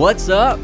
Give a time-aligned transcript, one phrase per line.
[0.00, 0.58] What's up,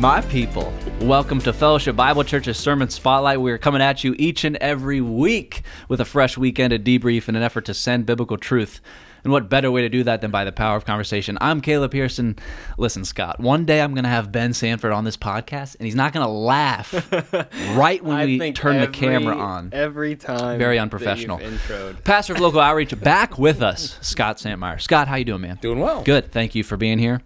[0.00, 0.70] my people?
[1.00, 3.40] Welcome to Fellowship Bible Church's Sermon Spotlight.
[3.40, 7.26] We are coming at you each and every week with a fresh weekend of debrief
[7.26, 8.82] in an effort to send biblical truth.
[9.24, 11.38] And what better way to do that than by the power of conversation?
[11.40, 12.36] I'm Caleb Pearson.
[12.76, 15.94] Listen, Scott, one day I'm going to have Ben Sanford on this podcast, and he's
[15.94, 16.92] not going to laugh
[17.76, 19.70] right when we think turn the camera on.
[19.72, 20.58] every time.
[20.58, 21.38] Very unprofessional.
[21.38, 22.02] introed.
[22.02, 24.80] Pastor of local outreach back with us, Scott Santmeyer.
[24.80, 25.58] Scott, how you doing, man?
[25.62, 26.02] Doing well.
[26.02, 26.32] Good.
[26.32, 27.20] Thank you for being here.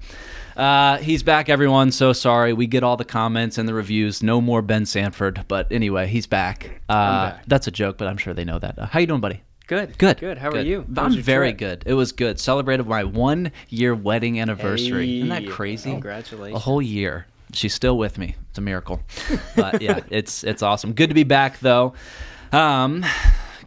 [0.55, 1.93] Uh, he's back, everyone.
[1.93, 2.53] So sorry.
[2.53, 4.23] We get all the comments and the reviews.
[4.23, 5.45] No more Ben Sanford.
[5.49, 6.81] But anyway, he's back.
[6.89, 7.45] Uh, back.
[7.47, 8.79] That's a joke, but I'm sure they know that.
[8.79, 9.43] Uh, how you doing, buddy?
[9.67, 9.99] Good.
[9.99, 10.19] Good.
[10.19, 10.39] Good.
[10.39, 10.87] How are you?
[10.95, 11.59] How I'm very trip?
[11.59, 11.83] good.
[11.87, 12.39] It was good.
[12.39, 15.17] Celebrated my one year wedding anniversary.
[15.19, 15.91] Isn't that crazy?
[15.91, 16.57] congratulations.
[16.57, 17.27] A whole year.
[17.53, 18.37] She's still with me.
[18.51, 19.01] It's a miracle.
[19.57, 20.93] But yeah, it's it's awesome.
[20.93, 21.95] Good to be back though.
[22.53, 23.05] Um,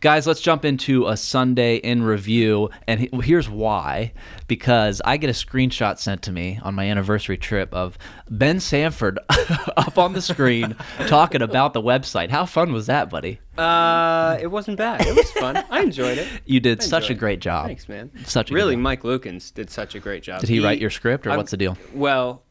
[0.02, 2.70] guys, let's jump into a Sunday in review.
[2.88, 4.14] And here's why:
[4.48, 7.98] because I get a screenshot sent to me on my anniversary trip of
[8.30, 9.20] Ben Sanford
[9.78, 10.76] up on the screen
[11.08, 12.30] talking about the website.
[12.30, 13.40] How fun was that, buddy?
[13.58, 15.06] Uh, it wasn't bad.
[15.06, 15.64] It was fun.
[15.70, 16.28] I enjoyed it.
[16.46, 17.68] You did such a great job.
[17.68, 18.10] Thanks, man.
[18.26, 18.76] Such really.
[18.76, 20.40] Mike Lukens did such a great job.
[20.40, 21.78] Did he write your script, or I'm- what's the deal?
[21.94, 22.44] Well,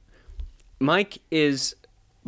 [0.78, 1.74] Mike is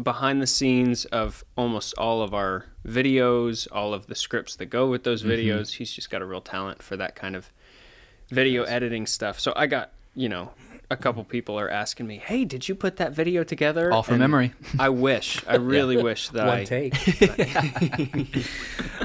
[0.00, 4.86] behind the scenes of almost all of our videos, all of the scripts that go
[4.88, 5.10] with Mm-hmm.
[5.10, 5.74] those videos.
[5.76, 7.50] He's just got a real talent for that kind of
[8.30, 9.38] video editing stuff.
[9.40, 10.52] So I got, you know,
[10.90, 14.14] a couple people are asking me, "Hey, did you put that video together?" All from
[14.14, 14.52] And memory.
[14.78, 15.42] I wish.
[15.46, 16.94] I really wish that I One take.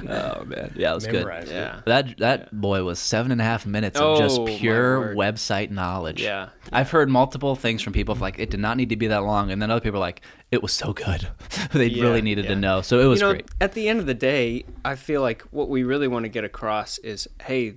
[0.08, 1.26] Oh man, yeah, it was good.
[1.26, 1.48] It.
[1.50, 1.82] Yeah.
[1.86, 6.22] That that boy was seven and a half minutes of just Oh, pure website knowledge.
[6.22, 6.50] Yeah.
[6.72, 9.52] I've heard multiple things from people like it did not need to be that long,
[9.52, 11.28] and then other people are like it was so good.
[11.74, 13.48] they Yeah, really needed to know, so it was you know, great.
[13.60, 16.44] At the end of the day, I feel like what we really want to get
[16.44, 17.76] across is, hey,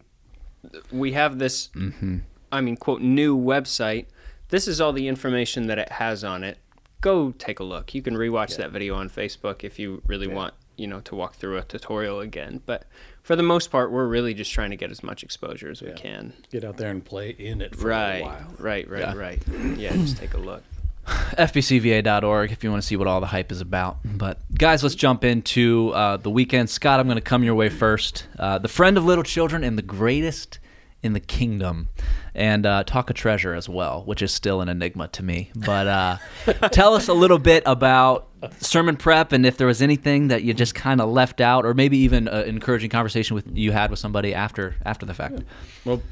[0.91, 2.19] we have this, Mm-hmm.
[2.51, 4.07] I mean, quote, new website.
[4.49, 6.59] This is all the information that it has on it.
[7.01, 7.95] Go take a look.
[7.95, 11.35] You can rewatch that video on Facebook if you really want, you know, to walk
[11.37, 12.61] through a tutorial again.
[12.67, 12.85] But
[13.23, 15.93] for the most part, we're really just trying to get as much exposure as we
[15.93, 16.33] can.
[16.51, 18.55] Get out there and play in it for Right, a while.
[18.59, 19.15] right, right, Yeah.
[19.15, 19.43] right.
[19.77, 20.65] Yeah, just take a look.
[21.07, 23.99] FBCVA.org if you want to see what all the hype is about.
[24.05, 26.69] But guys, let's jump into uh, the weekend.
[26.71, 28.27] Scott, I'm going to come your way first.
[28.39, 30.59] Uh, the friend of little children and the greatest
[31.03, 31.89] in the kingdom,
[32.35, 35.51] and uh, talk a treasure as well, which is still an enigma to me.
[35.55, 36.17] But uh,
[36.73, 38.29] tell us a little bit about
[38.61, 41.75] sermon prep and if there was anything that you just kind of left out, or
[41.75, 45.41] maybe even an encouraging conversation with you had with somebody after after the fact.
[45.85, 46.03] Well,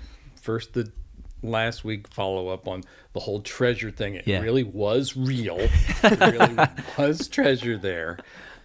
[0.41, 0.91] first the
[1.43, 4.15] last week follow up on the whole treasure thing.
[4.15, 4.41] It Yeah.
[4.41, 5.59] really was real.
[6.03, 8.19] it really was treasure there.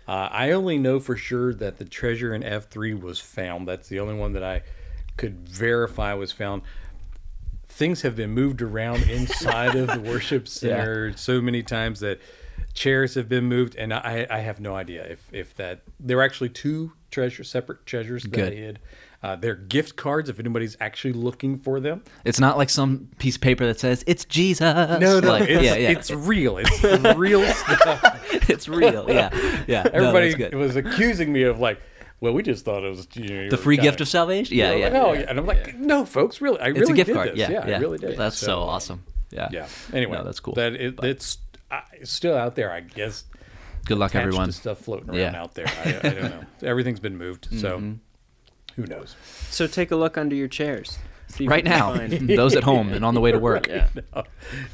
[0.07, 3.68] Uh, I only know for sure that the treasure in F3 was found.
[3.68, 4.63] That's the only one that I
[5.16, 6.63] could verify was found.
[7.71, 12.19] Things have been moved around inside of the worship center so many times that
[12.73, 16.23] chairs have been moved, and I, I have no idea if, if that there were
[16.23, 18.53] actually two treasure separate treasures that Good.
[18.53, 18.79] I hid.
[19.23, 22.03] Uh, they're gift cards if anybody's actually looking for them.
[22.25, 24.61] It's not like some piece of paper that says it's Jesus.
[24.99, 25.91] No, no, Like, it's, yeah, yeah.
[25.91, 26.57] it's real.
[26.57, 26.83] It's
[27.15, 28.49] real stuff.
[28.49, 29.05] it's real.
[29.09, 29.88] Yeah, yeah.
[29.93, 30.55] Everybody good.
[30.55, 31.79] was accusing me of like,
[32.21, 34.55] well, we just thought it was you know, the free gift of salvation.
[34.55, 34.89] Yeah, yeah.
[34.93, 35.25] Oh, yeah.
[35.27, 37.29] And I'm like, no, folks, really, I It's really a gift did card.
[37.31, 37.37] this.
[37.39, 38.17] Yeah, yeah, I really did.
[38.17, 39.03] That's so, So, awesome.
[39.31, 39.67] Yeah, Yeah.
[39.93, 40.53] Anyway, No, that's cool.
[40.53, 41.37] That it, it's
[41.71, 43.23] uh, it's still out there, I guess.
[43.85, 44.47] Good luck, everyone.
[44.47, 45.27] To stuff floating around Yeah.
[45.29, 45.35] Mm-hmm.
[45.35, 45.67] out there.
[45.67, 46.43] I, I don't know.
[46.63, 47.79] Everything's been moved, so
[48.75, 49.15] who knows?
[49.49, 50.99] So take a look under your chairs.
[51.29, 53.67] See Right now, those at home and on the way to work.
[53.67, 53.88] Yeah.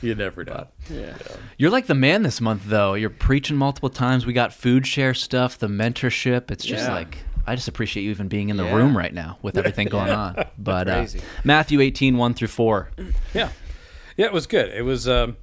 [0.02, 0.68] you never know.
[0.90, 1.16] Yeah.
[1.58, 2.96] You're like the man this month, though.
[2.96, 4.26] You're preaching multiple times.
[4.26, 6.50] We got food share stuff, the mentorship.
[6.50, 6.94] It's just Yeah.
[6.96, 8.76] like I just appreciate you even being in the Yeah.
[8.76, 10.36] room right now with everything going on.
[10.58, 11.06] But uh,
[11.44, 12.90] Matthew 18, 1 through 4.
[13.34, 13.50] Yeah,
[14.18, 14.70] yeah, it was good.
[14.70, 15.38] It was um,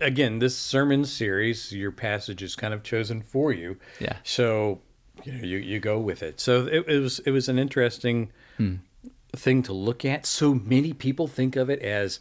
[0.00, 1.72] again this sermon series.
[1.72, 3.76] Your passage is kind of chosen for you.
[4.00, 4.16] Yeah.
[4.24, 4.80] So
[5.24, 6.40] you know you, you go with it.
[6.40, 8.32] So it, it was it was an interesting
[9.36, 10.26] thing to look at.
[10.26, 12.18] So many people think of it as,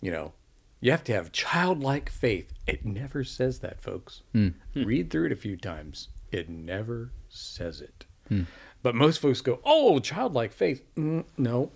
[0.00, 0.32] you know,
[0.80, 2.52] you have to have childlike faith.
[2.66, 4.22] It never says that, folks.
[4.74, 6.08] Read through it a few times.
[6.32, 8.05] It never says it.
[8.82, 11.70] But most folks go, "Oh, childlike faith." Mm, no,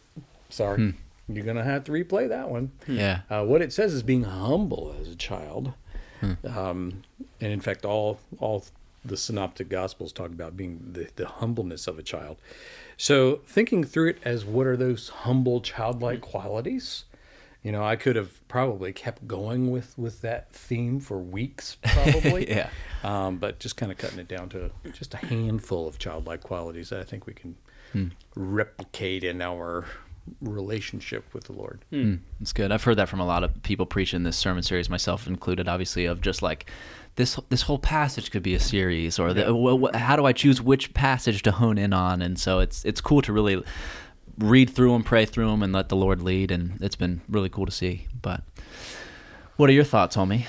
[0.49, 0.95] sorry,
[1.29, 2.73] you're gonna have to replay that one.
[2.87, 3.21] Yeah.
[3.29, 5.73] Uh, what it says is being humble as a child,
[6.23, 7.03] um,
[7.41, 8.65] and in fact, all all
[9.05, 12.37] the synoptic gospels talk about being the, the humbleness of a child.
[12.97, 17.05] So thinking through it as what are those humble childlike qualities?
[17.63, 22.49] You know, I could have probably kept going with with that theme for weeks, probably.
[22.49, 22.71] Yeah.
[23.05, 26.89] Um, but just kind of cutting it down to just a handful of childlike qualities
[26.89, 27.57] that I think we can
[28.35, 29.85] replicate in our
[30.41, 31.85] relationship with the Lord.
[31.93, 32.71] Mm, that's good.
[32.73, 36.07] I've heard that from a lot of people preaching this sermon series, myself included, obviously,
[36.07, 36.71] of just like
[37.17, 40.33] this this whole passage could be a series, or the, wh- wh- how do I
[40.33, 42.23] choose which passage to hone in on?
[42.23, 43.63] And so it's it's cool to really
[44.39, 46.51] read through them, pray through them, and let the Lord lead.
[46.51, 48.07] And it's been really cool to see.
[48.23, 48.43] But
[49.57, 50.47] what are your thoughts, homie?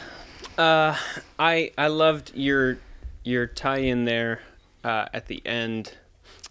[0.58, 0.96] Uh,
[1.40, 2.78] I I loved your
[3.24, 4.42] your tie in there
[4.84, 5.94] uh, at the end.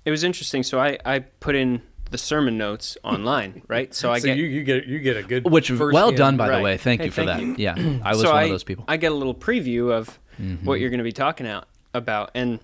[0.04, 0.62] It was interesting.
[0.62, 3.94] So I I put in the sermon notes online, right?
[3.94, 6.36] So I so get you, you get you get a good Which well first-hand- done,
[6.36, 6.76] by the way.
[6.76, 7.62] Thank Hey, you for thank that.
[7.62, 7.74] Yeah,
[8.04, 8.84] I was so one I, of those people.
[8.88, 10.64] I get a little preview of Mm-hmm.
[10.64, 12.60] what you're going to be talking out about, and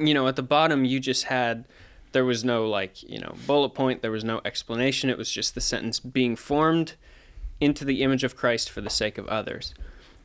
[0.00, 1.64] you know, at the bottom you just had
[2.12, 5.10] there was no like you know bullet point, there was no explanation.
[5.10, 6.94] It was just the sentence being formed
[7.60, 9.74] into the image of Christ for the sake of others.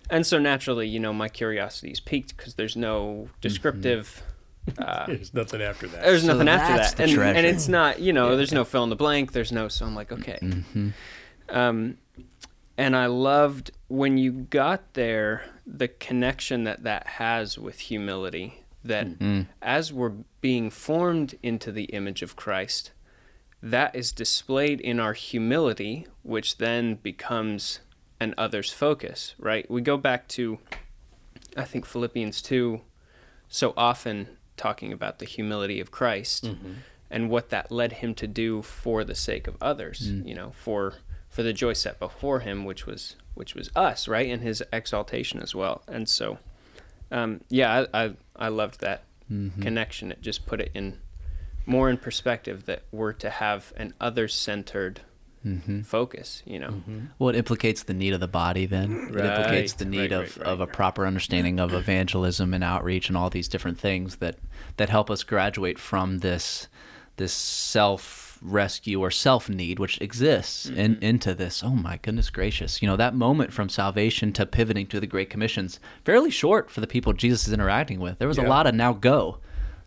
[0.10, 4.24] And so naturally, you know, my curiosity is piqued because there's no descriptive.
[4.80, 6.04] Uh, There's nothing after that.
[6.04, 8.66] there's So nothing after that's that, the and, and it's not, you know, there's no
[8.66, 9.32] fill in the blank.
[9.32, 10.40] There's no, so I'm like, okay.
[10.42, 10.90] Mm-hmm.
[11.48, 11.98] Um,
[12.78, 18.66] and I loved when you got there the connection that that has with humility.
[18.88, 19.48] That Mm.
[19.62, 22.92] as we're being formed into the image of Christ,
[23.62, 27.80] that is displayed in our humility, which then becomes
[28.20, 29.70] an others focus, right?
[29.70, 30.60] We go back to,
[31.56, 32.82] I think, Philippians 2,
[33.50, 36.50] so often talking about the humility of Christ
[37.10, 40.96] and what that led him to do for the sake of others, you know, for
[41.30, 45.40] for the joy set before him, which was which was us, right, and his exaltation
[45.40, 45.84] as well.
[45.88, 46.40] And so,
[47.12, 49.62] um, yeah, I, I I loved that mm-hmm.
[49.62, 50.12] connection.
[50.12, 51.00] It just put it in
[51.66, 55.02] more in perspective that we're to have an other centered
[55.46, 55.82] mm-hmm.
[55.82, 56.70] focus, you know.
[56.70, 57.00] Mm-hmm.
[57.20, 58.66] Well, it implicates the need of the body.
[58.66, 62.64] Then it implicates the need right, of, right, of a proper understanding of evangelism and
[62.64, 64.38] outreach and all these different things that
[64.78, 66.68] that help us graduate from this
[67.18, 70.80] this self rescue or self need which exists Mm-hmm.
[70.80, 71.64] in, into this.
[71.64, 72.82] Oh my goodness gracious!
[72.82, 76.82] You know that moment from salvation to pivoting to the Great Commissions fairly short for
[76.82, 78.20] the people Jesus is interacting with.
[78.20, 79.40] There was a lot of now go.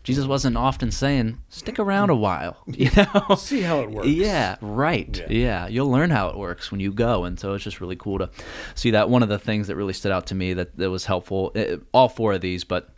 [0.03, 2.57] Jesus wasn't often saying stick around a while.
[2.67, 4.07] You know, See how it works.
[4.07, 5.15] yeah, right.
[5.15, 5.25] Yeah.
[5.29, 5.67] Yeah.
[5.67, 8.29] you'll learn how it works when you go, and so it's just really cool to
[8.73, 9.09] see that.
[9.11, 11.77] One of the things that really stood out to me that that was helpful, eh,
[11.93, 12.89] all four of these, but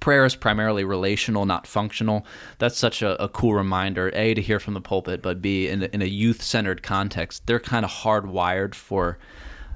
[0.00, 2.24] prayer is primarily relational, not functional.
[2.58, 4.10] That's such a, a cool reminder.
[4.14, 7.46] A to hear from the pulpit, but B in a, in a youth centered context,
[7.46, 9.18] they're kind of hardwired for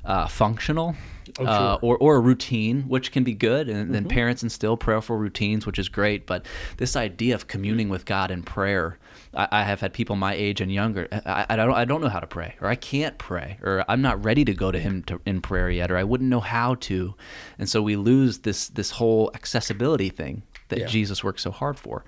[0.04, 0.94] uh, functional.
[1.38, 3.92] Oh, uh, or, or a routine, which can be good, and Mm-hmm.
[3.92, 6.26] then parents instill prayerful routines, which is great.
[6.26, 6.46] But
[6.78, 8.98] this idea of communing with God in prayer,
[9.34, 11.08] I, I have had people my age and younger.
[11.12, 14.02] I, I don't I don't know how to pray, or I can't pray, or I'm
[14.02, 16.74] not ready to go to Him to, in prayer yet, or I wouldn't know how
[16.76, 17.14] to,
[17.58, 20.86] and so we lose this this whole accessibility thing that Yeah.
[20.86, 22.04] Jesus worked so hard for,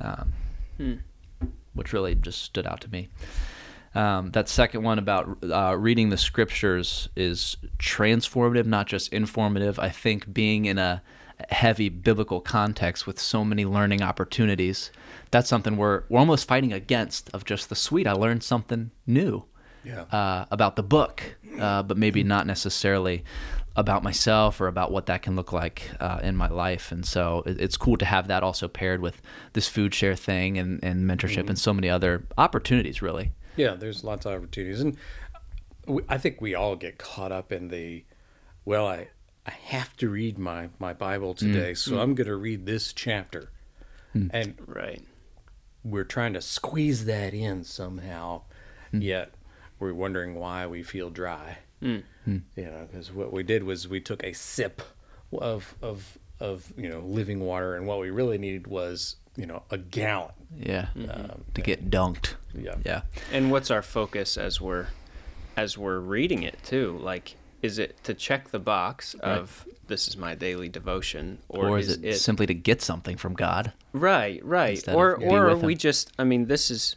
[0.00, 0.32] um,
[1.74, 3.08] which really just stood out to me.
[3.94, 9.78] Um, that second one about uh, reading the scriptures is transformative, not just informative.
[9.78, 11.02] I think being in a
[11.50, 14.90] heavy biblical context with so many learning opportunities,
[15.30, 17.30] that's something we're we're almost fighting against.
[17.34, 19.44] Of just the sweet, I learned something new
[19.84, 20.02] Yeah.
[20.12, 21.22] uh, about the book,
[21.60, 23.24] uh, but maybe not necessarily
[23.76, 26.90] about myself or about what that can look like uh, in my life.
[26.90, 29.20] And so it, it's cool to have that also paired with
[29.52, 33.32] this food share thing and, and mentorship and so many other opportunities, really.
[33.56, 34.96] Yeah, there's lots of opportunities, and
[35.86, 38.04] we, I think we all get caught up in the,
[38.64, 39.08] well, I
[39.46, 41.78] I have to read my my Bible today, mm.
[41.78, 43.50] so I'm going to read this chapter,
[44.12, 44.28] hmm.
[44.32, 45.02] and Right.
[45.84, 48.42] we're trying to squeeze that in somehow,
[48.90, 49.00] hmm.
[49.00, 49.34] yet
[49.78, 51.58] we're wondering why we feel dry.
[51.80, 51.98] Hmm.
[52.26, 54.82] You know, because what we did was we took a sip
[55.32, 59.62] of of of you know living water, and what we really needed was you know
[59.70, 60.32] a gallon.
[60.56, 60.88] Yeah.
[60.96, 61.10] Mm-hmm.
[61.10, 62.34] Um, to get dunked.
[62.54, 62.76] Yeah.
[62.84, 63.02] Yeah.
[63.30, 64.88] And what's our focus as we're
[65.56, 66.98] as we're reading it too?
[67.00, 71.78] Like is it to check the box of this is my daily devotion or, Or,
[71.78, 73.72] is, it, simply to get something from God?
[73.92, 74.82] Right, right.
[74.88, 75.78] Or be or with we him.
[75.78, 76.96] just I mean this is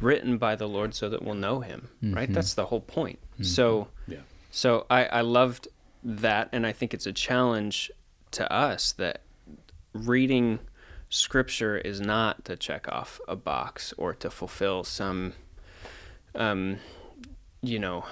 [0.00, 2.14] written by the Lord so that we'll know him, Mm-hmm.
[2.14, 2.32] right?
[2.32, 3.18] That's the whole point.
[3.42, 4.18] So Yeah.
[4.50, 5.68] so I I loved
[6.02, 7.90] that and I think it's a challenge
[8.32, 9.22] to us that
[9.92, 10.58] reading
[11.08, 15.32] scripture is not to check off a box or to fulfill some
[16.34, 16.78] um
[17.62, 18.04] you know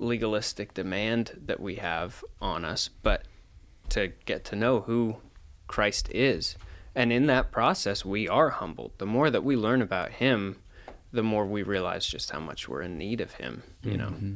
[0.00, 3.22] legalistic demand that we have on us but
[3.88, 5.16] to get to know who
[5.66, 6.56] Christ is
[6.94, 10.56] and in that process we are humbled the more that we learn about him
[11.12, 14.34] the more we realize just how much we're in need of him you know mm-hmm.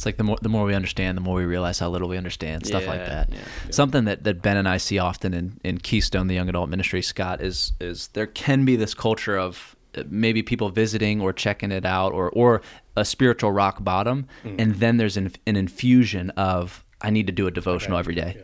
[0.00, 2.16] It's like the more the more we understand, the more we realize how little we
[2.16, 2.66] understand.
[2.66, 3.30] Stuff like that.
[3.30, 3.40] yeah.
[3.68, 7.02] Something that, that Ben and I see often in, in Keystone, the young adult ministry,
[7.02, 9.76] Scott, is is there can be this culture of
[10.08, 12.62] maybe people visiting or checking it out or or
[12.96, 14.26] a spiritual rock bottom.
[14.44, 14.56] Mm.
[14.60, 18.34] and then there's an, an infusion of i need to do a devotional every day.
[18.36, 18.42] Yeah.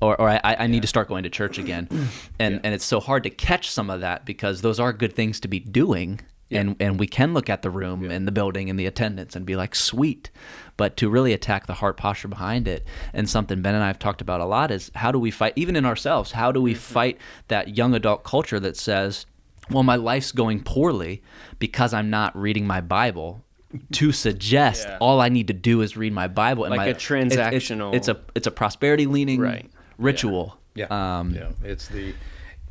[0.00, 1.88] or, or I, I need to start going to church again.
[2.40, 5.40] And and it's so hard to catch some of that because those are good things
[5.40, 6.20] to be doing.
[6.50, 9.44] And and we can look at the room and the building and the attendance and
[9.44, 10.30] be like sweet.
[10.76, 13.98] But to really attack the heart posture behind it and something ben and i have
[13.98, 16.72] talked about a lot is how do we fight even in ourselves how do we
[16.74, 17.18] fight
[17.48, 19.26] that young adult culture that says
[19.70, 21.22] well my life's going poorly
[21.58, 23.44] because i'm not reading my bible
[23.92, 24.98] to suggest Yeah.
[25.00, 27.36] all i need to do is read my bible and Like my, a it's- it's-
[27.36, 29.70] transactional- it's, a it's a prosperity leaning Right.
[29.98, 30.86] ritual Yeah.
[31.18, 31.50] um yeah.
[31.64, 32.14] It's the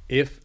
[0.09, 0.39] if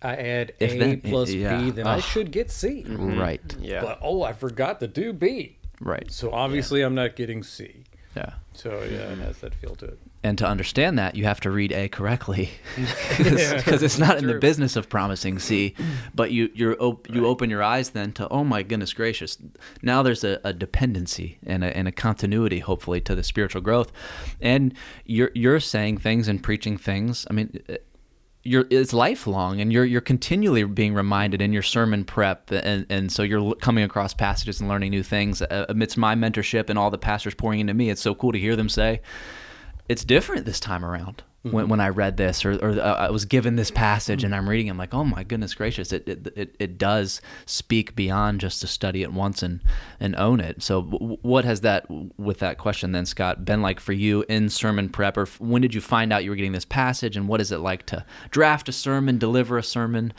[0.00, 1.60] I add If A then- plus yeah.
[1.60, 2.84] B, then I should get C.
[2.88, 3.82] right Yeah.
[3.82, 5.58] But oh, I forgot to do B.
[5.80, 7.84] right So obviously, I'm not getting C.
[8.16, 8.34] yeah.
[8.54, 9.98] So yeah, it has that feel to it.
[10.22, 12.50] and to understand that you have to read a correctly.
[13.16, 15.74] Because it's not in the business of promising c
[16.14, 19.38] but you you're op- you open your eyes then to oh my goodness gracious
[19.82, 23.90] now there's a, a dependency and a, and a continuity hopefully to the spiritual growth.
[24.40, 24.74] And
[25.06, 27.74] you're you're saying things and preaching things i mean uh,
[28.44, 33.12] you're it's lifelong and you're you're continually being reminded in your sermon prep and and
[33.12, 36.90] so you're coming across passages and learning new things uh, amidst my mentorship and all
[36.90, 37.88] the pastors pouring into me.
[37.90, 39.00] It's so cool to hear them say
[39.88, 43.24] it's different this time around when, when I read this or, or uh, I was
[43.24, 46.56] given this passage and I'm reading I'm like oh my goodness gracious it it, it,
[46.60, 49.60] it does speak beyond just to study it once and
[49.98, 53.80] and own it so w- what has that with that question then Scott been like
[53.80, 56.52] for you in sermon prep or f- when did you find out you were getting
[56.52, 60.12] this passage and what is it like to draft a sermon deliver a sermon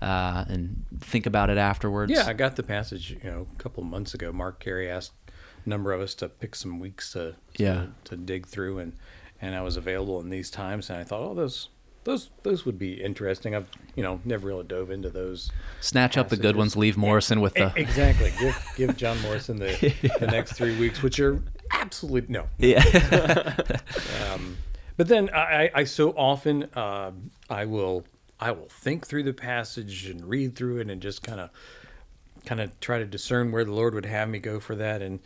[0.00, 3.10] uh, and think about it afterwards Yeah, I got the passage.
[3.22, 4.32] You know, a couple of months ago.
[4.32, 7.86] Mark Carey asked a number of us to pick some weeks to to, Yeah.
[8.04, 8.94] to dig through, and
[9.40, 11.68] and I was available in these times, and I thought, oh, those
[12.04, 13.54] those those would be interesting.
[13.54, 15.50] I've you know never really dove into those.
[15.80, 18.32] snatch up the good ones leave Morrison with the exactly.
[18.38, 21.42] give give John Morrison the the next three weeks, which are
[21.72, 22.46] absolutely no.
[22.58, 22.82] yeah
[24.96, 27.12] But then I, I- I so often uh,
[27.48, 28.04] I will
[28.38, 31.50] I will think through the passage and read through it and just kind of
[32.44, 35.20] kind of try to discern where the Lord would have me go for that and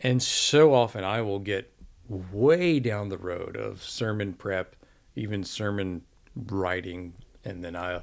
[0.00, 1.70] and so often I will get
[2.10, 4.76] way down the road of sermon prep,
[5.16, 6.02] even sermon
[6.34, 7.14] writing,
[7.44, 8.02] and then I'll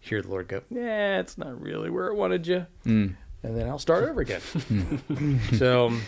[0.00, 3.78] hear the Lord go, "Yeah, it's not really where I wanted you," and then I'll
[3.78, 5.40] start over again.
[5.54, 5.86] so.
[5.88, 6.02] um,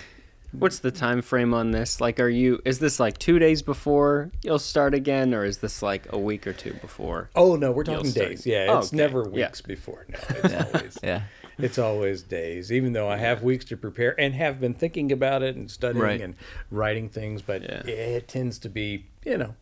[0.52, 2.00] What's the time frame on this?
[2.00, 2.58] Like, are you?
[2.64, 6.46] Is this like two days before you'll start again, or is this like a week
[6.46, 7.28] or two before?
[7.36, 8.46] Oh no, we're You'll talking start- days.
[8.46, 8.96] Yeah, Oh, it's okay.
[8.96, 9.48] never Yeah.
[9.48, 10.06] weeks before.
[10.08, 11.22] No, it's always yeah
[11.58, 12.70] it's always days.
[12.72, 16.02] Even though I have weeks to prepare and have been thinking about it and studying
[16.02, 16.20] Right.
[16.20, 16.34] and
[16.70, 17.82] writing things, but Yeah.
[17.86, 19.54] it tends to be you know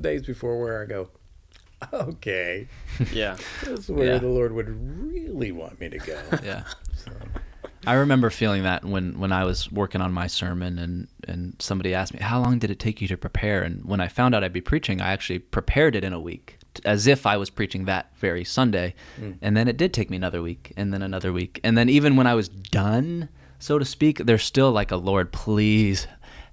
[0.00, 1.08] days before where I go,
[1.92, 2.68] okay,
[3.12, 4.18] Yeah, That's where Yeah.
[4.18, 6.20] the Lord would really want me to go.
[6.44, 6.64] Yeah.
[7.86, 11.94] I remember feeling that when, when I was working on my sermon and, and somebody
[11.94, 13.62] asked me, How long did it take you to prepare?
[13.62, 16.55] And when I found out I'd be preaching, I actually prepared it in a week
[16.84, 18.94] as if I was preaching that very Sunday.
[19.16, 19.32] Hmm.
[19.42, 21.60] And then it did take me another week and then another week.
[21.64, 23.28] And then even when I was done,
[23.58, 26.06] so to speak, there's still like a Lord, please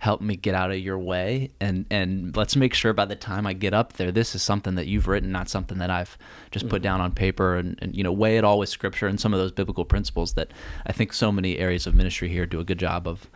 [0.03, 3.47] help me get out of your way and and let's make sure by the time
[3.47, 6.17] I get up there this is something that you've written not something that I've
[6.51, 6.83] just put hmm.
[6.83, 9.39] down on paper and, and you know weigh it all with scripture and some of
[9.39, 10.51] those biblical principles that
[10.85, 13.29] I think so many areas of ministry here do a good job of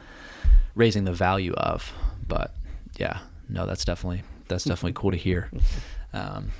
[0.76, 1.94] raising the value of.
[2.28, 2.54] But
[2.98, 4.72] yeah no that's definitely that's hmm.
[4.72, 5.50] definitely cool to hear.
[6.14, 6.52] Um,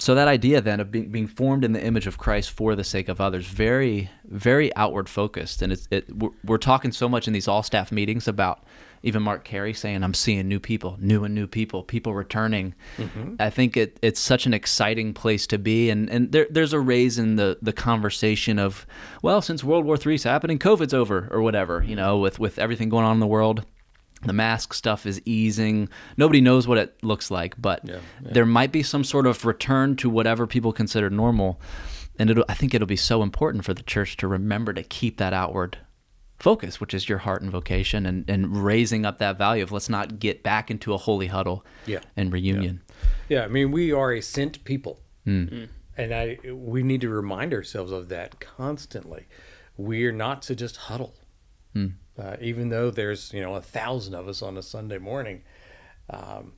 [0.00, 2.84] so that idea then of being, being formed in the image of Christ for the
[2.84, 7.26] sake of others, very, very outward focused, and it's, it, we're, we're talking so much
[7.26, 8.64] in these all staff meetings about
[9.02, 13.36] even Mark Carey saying, "I'm seeing new people, new and new people, people returning." Mm-hmm.
[13.38, 16.80] I think it, it's such an exciting place to be, and and there, there's a
[16.80, 18.86] raise in the the conversation of,
[19.22, 21.96] well, since World War III's happening, COVID's over or whatever, you mm-hmm.
[21.96, 23.64] know, with with everything going on in the world.
[24.22, 25.88] The mask stuff is easing.
[26.16, 28.32] Nobody knows what it looks like, but Yeah, yeah.
[28.32, 31.60] there might be some sort of return to whatever people consider normal.
[32.18, 35.16] And it'll, I think it'll be so important for the church to remember to keep
[35.16, 35.78] that outward
[36.38, 39.88] focus, which is your heart and vocation, and, and raising up that value of let's
[39.88, 42.00] not get back into a holy huddle Yeah.
[42.16, 42.82] and reunion.
[43.28, 45.50] Yeah, I mean, we are a sent people, mm.
[45.50, 45.68] Mm.
[45.96, 49.26] and I we need to remind ourselves of that constantly.
[49.76, 51.14] We're not to just huddle,
[51.74, 51.92] mm.
[52.20, 55.42] Uh, even though there's you know a thousand of us on a Sunday morning.
[56.08, 56.52] Um,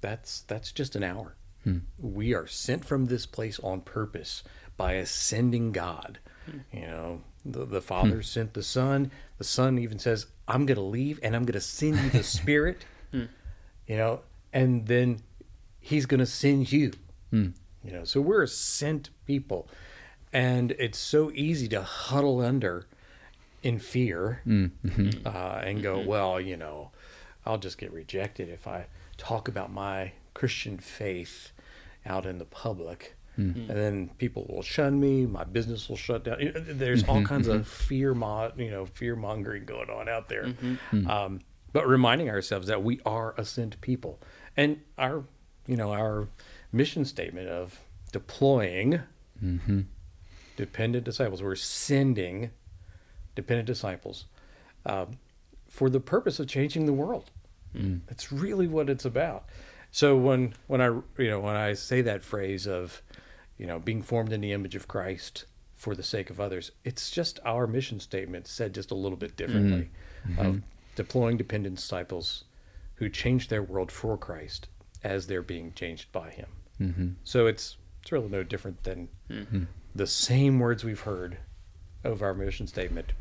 [0.00, 1.34] that's that's just an hour.
[1.64, 1.78] Hmm.
[1.98, 4.42] We are sent from this place on purpose
[4.76, 6.18] by ascending sending God.
[6.46, 6.58] Hmm.
[6.72, 8.22] You know, the, the Father hmm.
[8.22, 9.10] sent the Son.
[9.38, 12.22] The Son even says, "I'm going to leave, and I'm going to send you the
[12.22, 14.20] Spirit." You know,
[14.52, 15.20] and then
[15.80, 16.92] He's going to send you.
[17.84, 19.68] You know, so we're a sent people,
[20.32, 22.86] and it's so easy to huddle under
[23.62, 25.26] in fear Mm-hmm.
[25.26, 26.90] uh, and go, well, you know,
[27.46, 28.86] I'll just get rejected if I
[29.16, 31.52] talk about my Christian faith
[32.06, 33.14] out in the public.
[33.38, 33.70] Mm-hmm.
[33.70, 35.24] And then people will shun me.
[35.24, 36.38] My business will shut down.
[36.54, 40.44] There's Mm-hmm, all kinds of fear, mo- you know, fear mongering going on out there.
[40.46, 41.08] Mm-hmm.
[41.08, 41.40] Um,
[41.72, 44.20] but reminding ourselves that we are a sent people,
[44.56, 45.24] and our,
[45.66, 46.28] you know, our
[46.72, 47.78] mission statement of
[48.12, 49.00] deploying
[49.42, 49.80] Mm-hmm.
[50.56, 51.42] dependent disciples.
[51.42, 52.50] We're sending
[53.34, 54.26] dependent disciples
[54.86, 55.18] um,
[55.68, 57.30] for the purpose of changing the world.
[58.06, 59.44] That's really what it's about.
[59.92, 63.02] So when when I you know when I say that phrase of
[63.58, 65.44] you know being formed in the image of Christ
[65.74, 69.36] for the sake of others, it's just our mission statement said just a little bit
[69.36, 69.90] differently
[70.38, 70.62] of
[70.96, 72.44] deploying dependent disciples
[72.96, 74.68] who change their world for Christ
[75.02, 76.48] as they're being changed by Him.
[76.80, 77.08] Mm-hmm.
[77.24, 79.08] So it's it's really no different than
[79.94, 81.38] the same words we've heard
[82.04, 83.12] of our mission statement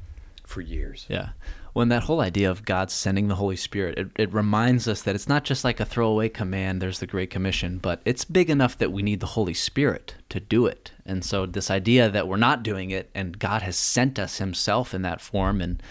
[0.45, 1.05] for years.
[1.07, 1.29] Yeah.
[1.73, 5.13] When that whole idea of God sending the Holy Spirit, it, it reminds us that
[5.13, 8.77] it's not just like a throwaway command, there's the Great Commission, but it's big enough
[8.79, 10.91] that we need the Holy Spirit to do it.
[11.05, 14.93] And so, this idea that we're not doing it and God has sent us Himself
[14.93, 15.81] in that form and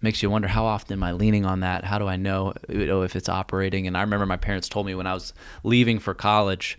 [0.00, 1.84] makes you wonder how often am I leaning on that?
[1.84, 3.86] How do I know, you know if it's operating?
[3.86, 5.32] And I remember my parents told me when I was
[5.64, 6.78] leaving for college,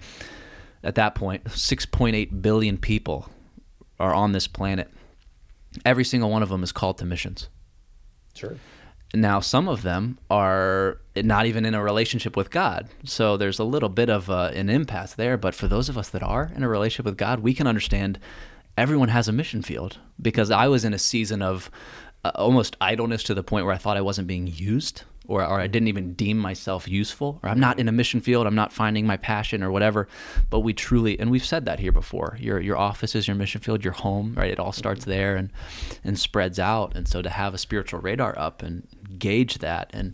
[0.84, 3.30] at that point, 6.8 billion people
[4.00, 4.90] are on this planet.
[5.86, 7.50] Every single one of them is called to missions.
[8.34, 8.58] Sure.
[9.14, 12.90] Now, some of them are not even in a relationship with God.
[13.04, 15.38] So there's a little bit of uh, an impasse there.
[15.38, 18.20] But for those of us that are in a relationship with God, we can understand
[18.76, 21.70] everyone has a mission field because I was in a season of
[22.26, 25.60] uh, almost idleness to the point where I thought I wasn't being used or, or
[25.60, 28.46] I didn't even deem myself useful or I'm not in a mission field.
[28.46, 30.08] I'm not finding my passion or whatever.
[30.50, 33.62] But we truly, and we've said that here before, your, your office is your mission
[33.62, 34.52] field, your home, right?
[34.52, 35.12] It all starts mm-hmm.
[35.12, 35.52] there and,
[36.04, 36.96] and spreads out.
[36.96, 40.14] And so to have a spiritual radar up and gauge that and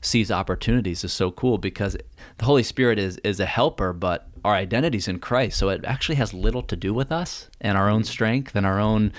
[0.00, 1.96] seize opportunities is so cool because
[2.38, 5.58] the Holy Spirit is, is a helper, but our identities in Christ.
[5.58, 8.78] So it actually has little to do with us and our own strength and our
[8.78, 9.12] own,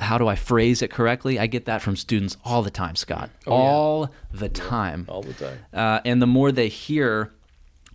[0.00, 1.38] how do I phrase it correctly?
[1.38, 3.30] I get that from students all the time, Scott.
[3.46, 3.70] Oh, yeah.
[3.70, 5.06] all the time.
[5.08, 5.58] All the time.
[5.72, 7.32] Uh, and the more they hear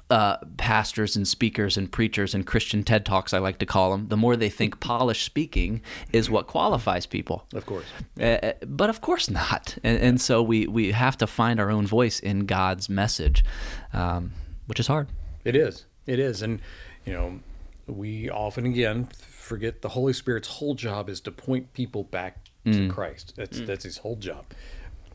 [0.10, 4.08] uh, pastors and speakers and preachers and Christian TED Talks, I like to call them,
[4.08, 5.82] the more they think polished speaking
[6.14, 7.46] is what qualifies people.
[7.54, 7.86] Of course.
[8.22, 9.78] Uh, but of course not.
[9.84, 13.44] And, and so we, we have to find our own voice in God's message,
[13.92, 14.32] um,
[14.68, 15.10] which is hard.
[15.44, 15.86] It is.
[16.08, 16.42] It is.
[16.42, 16.62] And,
[17.06, 17.40] you know,
[17.86, 22.72] we often again forget the Holy Spirit's whole job is to point people back to
[22.72, 22.90] mm.
[22.90, 23.34] Christ.
[23.36, 23.66] That's mm.
[23.66, 24.46] that's his whole job.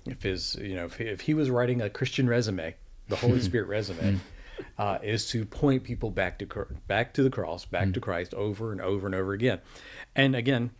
[0.06, 2.74] If his, you know, if he, if he was writing a Christian resume,
[3.08, 4.18] the Holy Spirit resume mm.
[4.78, 8.34] uh, is to point people back to Cr- back to the cross, back to Christ
[8.34, 9.60] over and over and over again.
[10.16, 10.70] And again,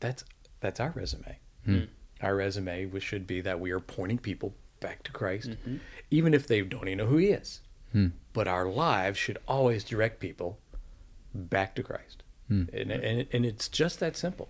[0.00, 0.24] that's
[0.60, 1.38] that's our resume.
[1.64, 1.84] Hmm.
[2.20, 5.76] Our resume which should be that we are pointing people back to Christ, mm-hmm.
[6.10, 7.60] even if they don't even know who He is.
[7.92, 8.08] Hmm.
[8.32, 10.58] But our lives should always direct people
[11.34, 12.64] back to Christ, hmm.
[12.72, 14.48] and, and and it's just that simple.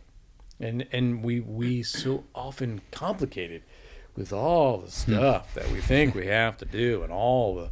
[0.61, 3.65] And and we we so often complicate it
[4.17, 5.13] with all the hmm.
[5.13, 7.71] stuff that we think we have to do and all the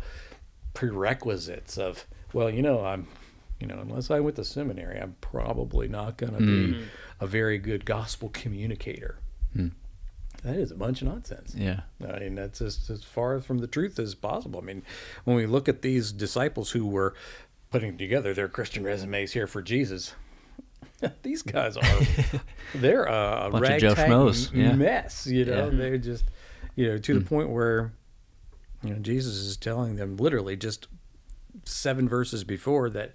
[0.74, 3.06] prerequisites of well, you know, I'm
[3.60, 6.84] you know, unless I went to seminary, I'm probably not going to be
[7.20, 9.18] a very good gospel communicator.
[10.42, 11.54] That is a bunch of nonsense.
[11.56, 11.80] Yeah.
[12.06, 14.60] I mean, that's just as far from the truth as possible.
[14.60, 14.82] I mean,
[15.24, 17.14] when we look at these disciples who were
[17.70, 20.14] putting together their Christian resumes here for Jesus,
[21.22, 22.00] these guys are
[22.74, 24.72] they're a, a Bunch of Joe yeah.
[24.72, 25.26] mess.
[25.26, 25.76] You know, Yeah.
[25.76, 26.24] they're just
[26.74, 27.26] you know to the hmm.
[27.26, 27.92] point where
[28.82, 30.88] you know Jesus is telling them literally just
[31.64, 33.14] seven verses before that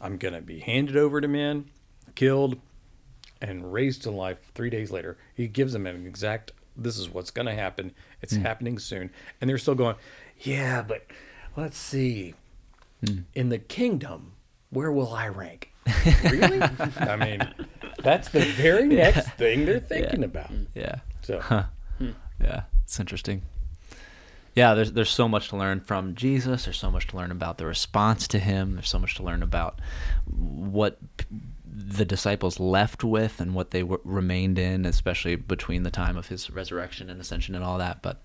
[0.00, 1.66] I'm going to be handed over to men,
[2.14, 2.58] killed,
[3.40, 5.16] and raised to life three days later.
[5.34, 7.92] He gives them an exact, this is what's going to happen.
[8.22, 8.42] It's hmm.
[8.42, 9.10] happening soon.
[9.40, 9.96] And they're still going,
[10.38, 11.06] yeah, but
[11.56, 12.34] let's see.
[13.06, 13.20] Hmm.
[13.34, 14.32] In the kingdom,
[14.70, 15.72] where will I rank?
[16.24, 16.60] really?
[16.98, 17.54] I mean,
[18.02, 20.50] that's the very next thing they're thinking about.
[20.74, 20.96] Yeah.
[21.22, 21.40] So,
[21.98, 22.10] hmm.
[22.40, 23.42] Yeah, it's interesting.
[24.54, 26.64] Yeah, there's there's so much to learn from Jesus.
[26.64, 28.74] There's so much to learn about the response to him.
[28.74, 29.80] There's so much to learn about
[30.26, 30.98] what
[31.70, 36.50] the disciples left with and what they remained in, especially between the time of his
[36.50, 38.02] resurrection and ascension and all that.
[38.02, 38.22] But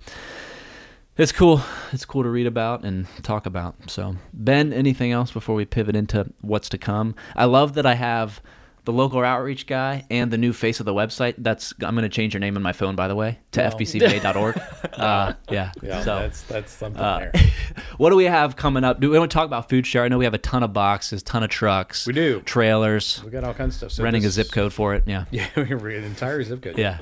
[1.18, 1.62] it's cool.
[1.92, 3.76] It's cool to read about and talk about.
[3.90, 7.16] So, Ben, anything else before we pivot into what's to come?
[7.36, 8.42] I love that I have
[8.86, 11.36] the local outreach guy, and the new face of the website.
[11.38, 13.72] That's I'm going to change your name on my phone, by the way, to Well.
[13.72, 14.62] fbcva.org.
[14.94, 15.72] uh, yeah.
[15.82, 17.32] Yeah, so, that's that's something uh, there.
[17.98, 19.00] what do we have coming up?
[19.00, 20.04] Do we want to talk about food share?
[20.04, 22.06] I know we have a ton of boxes, ton of trucks.
[22.06, 22.42] We do.
[22.42, 23.24] Trailers.
[23.24, 23.92] We got all kinds of stuff.
[23.94, 25.04] So renting a zip code for it.
[25.06, 25.26] Yeah.
[25.34, 26.78] Yeah, an entire zip code.
[26.78, 27.00] Yeah.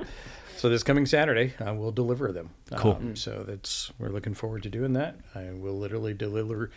[0.58, 2.52] So this coming Saturday, I will deliver them.
[2.76, 2.94] Cool.
[2.94, 5.16] Um, so that's we're looking forward to doing that.
[5.34, 6.72] I will literally deliver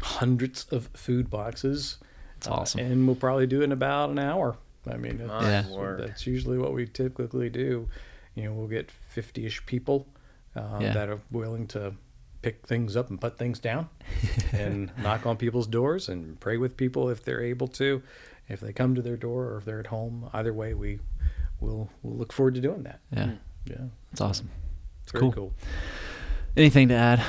[0.00, 1.98] hundreds of food boxes.
[2.40, 2.80] That's awesome.
[2.80, 4.56] and we'll probably do it in about an hour.
[4.90, 5.96] I mean, that's, Yeah.
[5.98, 7.88] that's usually what we typically do.
[8.34, 10.06] You know, we'll get fifty-ish people
[10.56, 10.92] uh, Yeah.
[10.92, 11.94] that are willing to
[12.42, 13.88] pick things up and put things down,
[14.52, 18.02] and knock on people's doors and pray with people if they're able to.
[18.48, 21.00] If they come to their door or if they're at home, either way, we
[21.60, 23.00] will we'll look forward to doing that.
[23.10, 23.32] Yeah.
[23.66, 23.76] Yeah,
[24.10, 24.50] That's awesome.
[25.02, 25.32] it's very Cool.
[25.32, 25.52] cool.
[26.56, 27.22] Anything to add?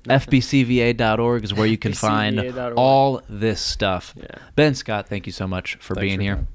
[0.04, 2.40] FBCVA.org is where you can find
[2.76, 4.14] all this stuff.
[4.16, 4.26] Yeah.
[4.56, 6.46] Ben Scott, thank you so much for Thanks being for here.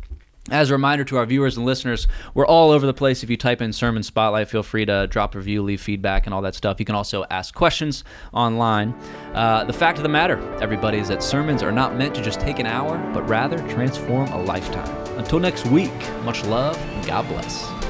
[0.52, 3.24] As a reminder to our viewers and listeners, we're all over the place.
[3.24, 6.36] If you type in Sermon Spotlight, feel free to drop a review, leave feedback, and
[6.36, 6.80] all that stuff.
[6.80, 8.94] You can also ask questions online.
[9.34, 12.40] Uh, the fact of the matter, everybody, is that sermons are not meant to just
[12.40, 14.88] take an hour, but rather transform a lifetime.
[15.18, 15.92] Until next week,
[16.24, 17.85] much love and God bless.